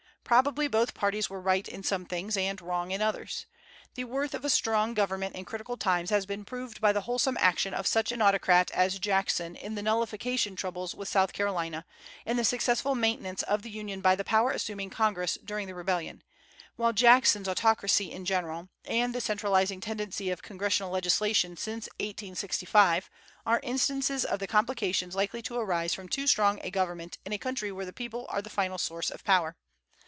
Probably 0.23 0.69
both 0.69 0.93
parties 0.93 1.29
were 1.29 1.41
right 1.41 1.67
in 1.67 1.83
some 1.83 2.05
things, 2.05 2.37
and 2.37 2.61
wrong 2.61 2.91
in 2.91 3.01
others. 3.01 3.47
The 3.95 4.05
worth 4.05 4.33
of 4.33 4.45
a 4.45 4.49
strong 4.49 4.93
government 4.93 5.35
in 5.35 5.43
critical 5.43 5.75
times 5.75 6.09
has 6.09 6.25
been 6.25 6.45
proved 6.45 6.79
by 6.79 6.93
the 6.93 7.01
wholesome 7.01 7.35
action 7.37 7.73
of 7.73 7.85
such 7.85 8.13
an 8.13 8.21
autocrat 8.21 8.71
as 8.71 8.97
Jackson 8.97 9.57
in 9.57 9.75
the 9.75 9.81
Nullification 9.81 10.55
troubles 10.55 10.95
with 10.95 11.09
South 11.09 11.33
Carolina, 11.33 11.85
and 12.25 12.39
the 12.39 12.45
successful 12.45 12.95
maintenance 12.95 13.43
of 13.43 13.61
the 13.61 13.69
Union 13.69 13.99
by 13.99 14.15
the 14.15 14.23
power 14.23 14.51
assuming 14.51 14.89
Congress 14.89 15.37
during 15.43 15.67
the 15.67 15.75
Rebellion; 15.75 16.23
while 16.77 16.93
Jackson's 16.93 17.49
autocracy 17.49 18.09
in 18.13 18.23
general, 18.23 18.69
and 18.85 19.13
the 19.13 19.19
centralizing 19.19 19.81
tendency 19.81 20.29
of 20.29 20.41
Congressional 20.41 20.93
legislation 20.93 21.57
since 21.57 21.87
1865, 21.99 23.09
are 23.45 23.59
instances 23.63 24.23
of 24.23 24.39
the 24.39 24.47
complications 24.47 25.13
likely 25.13 25.41
to 25.41 25.55
arise 25.59 25.93
from 25.93 26.07
too 26.07 26.25
strong 26.25 26.57
a 26.61 26.71
government 26.71 27.17
in 27.25 27.33
a 27.33 27.37
country 27.37 27.69
where 27.69 27.85
the 27.85 27.91
people 27.91 28.25
are 28.29 28.41
the 28.41 28.49
final 28.49 28.77
source 28.77 29.09
of 29.11 29.25
power. 29.25 29.57